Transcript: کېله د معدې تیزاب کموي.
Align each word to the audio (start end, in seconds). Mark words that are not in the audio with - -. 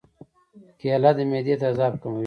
کېله 0.79 1.11
د 1.17 1.19
معدې 1.29 1.55
تیزاب 1.61 1.93
کموي. 2.01 2.19